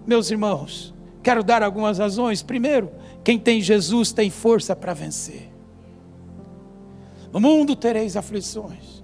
[0.06, 2.44] meus irmãos, quero dar algumas razões.
[2.44, 2.92] Primeiro,
[3.24, 5.49] quem tem Jesus tem força para vencer.
[7.32, 9.04] No mundo tereis aflições.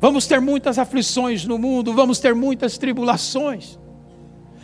[0.00, 3.78] Vamos ter muitas aflições no mundo, vamos ter muitas tribulações.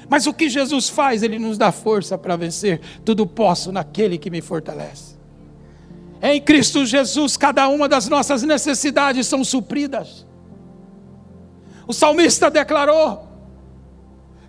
[0.08, 1.22] Mas o que Jesus faz?
[1.22, 2.80] Ele nos dá força para vencer.
[3.04, 5.16] Tudo posso naquele que me fortalece.
[6.22, 10.26] Em Cristo Jesus, cada uma das nossas necessidades são supridas.
[11.86, 13.28] O salmista declarou: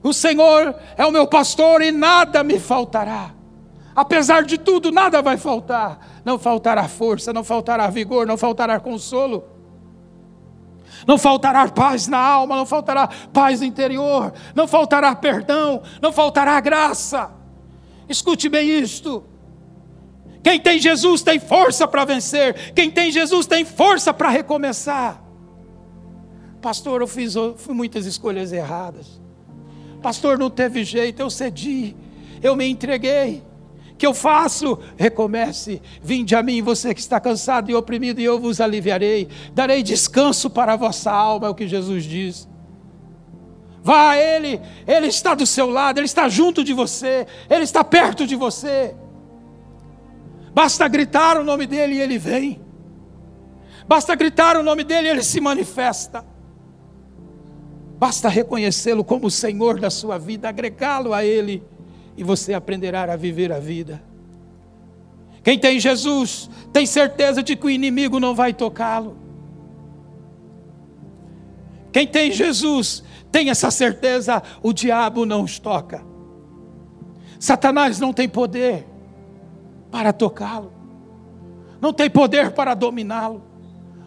[0.01, 3.36] O Senhor é o meu pastor e nada me faltará.
[3.97, 6.21] Apesar de tudo, nada vai faltar.
[6.23, 9.43] Não faltará força, não faltará vigor, não faltará consolo.
[11.07, 17.31] Não faltará paz na alma, não faltará paz interior, não faltará perdão, não faltará graça.
[18.07, 19.23] Escute bem isto.
[20.43, 22.73] Quem tem Jesus tem força para vencer.
[22.75, 25.23] Quem tem Jesus tem força para recomeçar.
[26.61, 29.19] Pastor, eu fiz fui muitas escolhas erradas.
[30.03, 31.97] Pastor, não teve jeito, eu cedi,
[32.43, 33.46] eu me entreguei
[33.97, 34.79] que eu faço?
[34.95, 35.81] Recomece.
[36.01, 39.27] Vinde a mim, você que está cansado e oprimido, e eu vos aliviarei.
[39.53, 42.47] Darei descanso para a vossa alma, é o que Jesus diz.
[43.81, 47.83] Vá a Ele, Ele está do seu lado, Ele está junto de você, Ele está
[47.83, 48.93] perto de você.
[50.53, 52.61] Basta gritar o nome dEle e Ele vem.
[53.87, 56.25] Basta gritar o nome dEle e Ele se manifesta.
[57.97, 61.63] Basta reconhecê-lo como o Senhor da sua vida, agregá-lo a Ele
[62.17, 64.01] e você aprenderá a viver a vida.
[65.43, 69.15] Quem tem Jesus tem certeza de que o inimigo não vai tocá-lo.
[71.93, 73.01] Quem tem Jesus
[73.31, 76.03] tem essa certeza, o diabo não os toca.
[77.39, 78.85] Satanás não tem poder
[79.89, 80.73] para tocá-lo,
[81.79, 83.41] não tem poder para dominá-lo.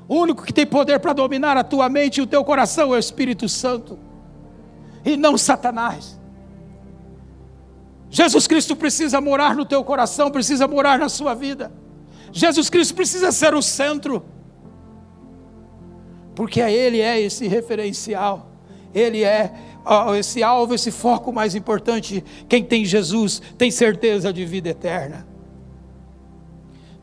[0.07, 2.97] O único que tem poder para dominar a tua mente e o teu coração é
[2.97, 3.99] o Espírito Santo,
[5.05, 6.20] e não Satanás.
[8.11, 11.73] Jesus Cristo precisa morar no teu coração, precisa morar na sua vida.
[12.33, 14.25] Jesus Cristo precisa ser o centro.
[16.35, 18.51] Porque Ele é esse referencial,
[18.93, 19.53] Ele é
[20.19, 22.25] esse alvo, esse foco mais importante.
[22.49, 25.27] Quem tem Jesus tem certeza de vida eterna.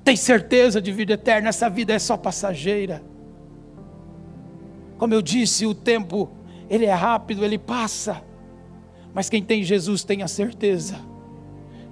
[0.04, 3.02] Tem certeza de vida eterna, essa vida é só passageira.
[4.98, 6.30] Como eu disse, o tempo,
[6.70, 8.22] ele é rápido, ele passa.
[9.18, 11.00] Mas quem tem Jesus tem a certeza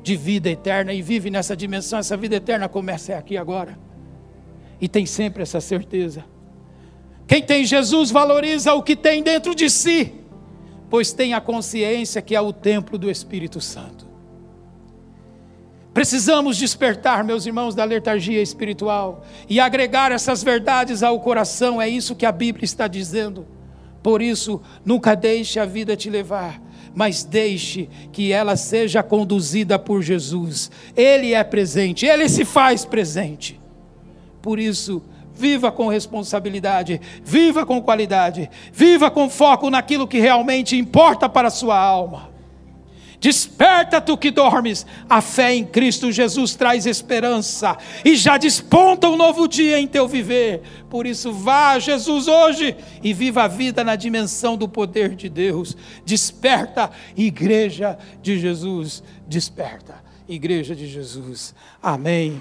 [0.03, 1.97] de vida eterna e vive nessa dimensão.
[1.97, 3.80] Essa vida eterna começa aqui agora.
[4.80, 6.23] E tem sempre essa certeza.
[7.26, 10.13] Quem tem Jesus valoriza o que tem dentro de si,
[10.88, 14.05] pois tem a consciência que é o templo do Espírito Santo.
[15.95, 22.15] Precisamos despertar, meus irmãos, da letargia espiritual e agregar essas verdades ao coração, é isso
[22.15, 23.47] que a Bíblia está dizendo.
[24.03, 26.63] Por isso, nunca deixe a vida te levar
[26.95, 30.71] mas deixe que ela seja conduzida por Jesus.
[30.95, 33.59] Ele é presente, ele se faz presente.
[34.41, 41.27] Por isso, viva com responsabilidade, viva com qualidade, viva com foco naquilo que realmente importa
[41.27, 42.34] para a sua alma.
[43.26, 49.15] Desperta tu que dormes, a fé em Cristo Jesus traz esperança e já desponta um
[49.17, 50.61] novo dia em teu viver.
[50.91, 55.76] Por isso, vá Jesus hoje e viva a vida na dimensão do poder de Deus.
[56.05, 61.55] Desperta, Igreja de Jesus, desperta, Igreja de Jesus.
[61.82, 62.39] Amém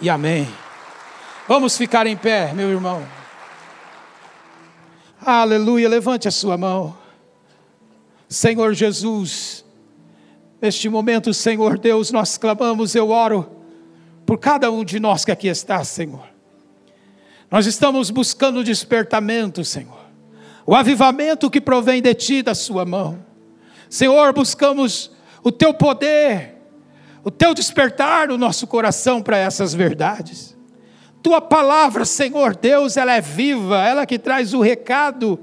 [0.00, 0.48] e amém.
[1.46, 3.06] Vamos ficar em pé, meu irmão.
[5.20, 6.96] Aleluia, levante a sua mão.
[8.30, 9.62] Senhor Jesus,
[10.62, 13.50] Neste momento, Senhor Deus, nós clamamos, eu oro
[14.24, 16.22] por cada um de nós que aqui está, Senhor.
[17.50, 19.98] Nós estamos buscando despertamento, Senhor.
[20.64, 23.26] O avivamento que provém de Ti, da Sua mão.
[23.90, 25.10] Senhor, buscamos
[25.42, 26.54] o Teu poder,
[27.24, 30.56] o Teu despertar no nosso coração para essas verdades.
[31.20, 35.40] Tua palavra, Senhor Deus, ela é viva, ela que traz o recado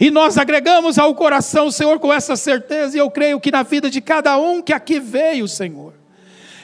[0.00, 3.90] e nós agregamos ao coração, Senhor, com essa certeza, e eu creio que na vida
[3.90, 5.94] de cada um que aqui veio, Senhor.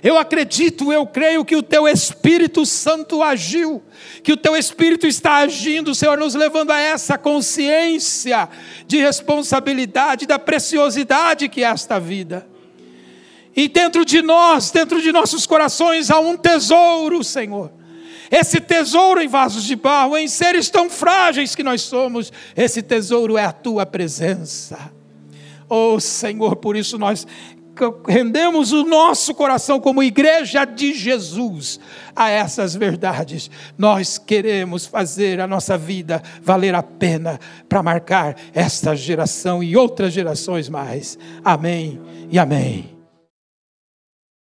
[0.02, 3.82] Eu acredito, eu creio que o Teu Espírito Santo agiu,
[4.22, 8.48] que o Teu Espírito está agindo, Senhor, nos levando a essa consciência
[8.86, 12.46] de responsabilidade, da preciosidade que é esta vida.
[13.56, 17.72] E dentro de nós, dentro de nossos corações, há um tesouro, Senhor
[18.34, 23.38] esse tesouro em vasos de barro, em seres tão frágeis que nós somos, esse tesouro
[23.38, 24.92] é a tua presença.
[25.68, 27.24] Oh Senhor, por isso nós
[28.08, 31.78] rendemos o nosso coração como igreja de Jesus
[32.14, 33.48] a essas verdades.
[33.78, 40.12] Nós queremos fazer a nossa vida valer a pena para marcar esta geração e outras
[40.12, 41.16] gerações mais.
[41.44, 42.93] Amém e amém.